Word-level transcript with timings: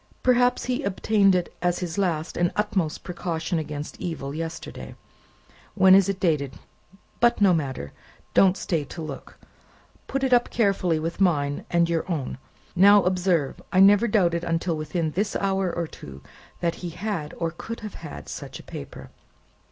"Perhaps 0.23 0.65
he 0.65 0.81
obtained 0.81 1.35
it 1.35 1.53
as 1.61 1.77
his 1.77 1.99
last 1.99 2.35
and 2.35 2.51
utmost 2.55 3.03
precaution 3.03 3.59
against 3.59 4.01
evil, 4.01 4.33
yesterday. 4.33 4.95
When 5.75 5.93
is 5.93 6.09
it 6.09 6.19
dated? 6.19 6.53
But 7.19 7.39
no 7.39 7.53
matter; 7.53 7.93
don't 8.33 8.57
stay 8.57 8.83
to 8.83 9.01
look; 9.03 9.37
put 10.07 10.23
it 10.23 10.33
up 10.33 10.49
carefully 10.49 10.97
with 10.97 11.21
mine 11.21 11.65
and 11.69 11.87
your 11.87 12.11
own. 12.11 12.39
Now, 12.75 13.03
observe! 13.03 13.61
I 13.71 13.79
never 13.79 14.07
doubted 14.07 14.43
until 14.43 14.75
within 14.75 15.11
this 15.11 15.35
hour 15.35 15.71
or 15.71 15.85
two, 15.85 16.23
that 16.61 16.73
he 16.81 16.89
had, 16.89 17.35
or 17.37 17.51
could 17.51 17.81
have 17.81 18.27
such 18.27 18.59
a 18.59 18.63
paper. 18.63 19.11